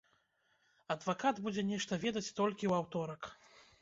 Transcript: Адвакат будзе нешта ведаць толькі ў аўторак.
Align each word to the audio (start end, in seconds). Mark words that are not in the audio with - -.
Адвакат 0.95 1.41
будзе 1.47 1.65
нешта 1.71 1.93
ведаць 2.07 2.33
толькі 2.41 2.61
ў 2.67 2.73
аўторак. 2.83 3.21